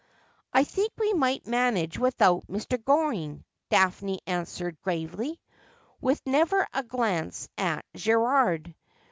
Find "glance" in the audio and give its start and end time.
6.81-7.47